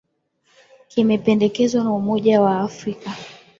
[0.87, 3.11] kimependekezwa na umoja wa afrika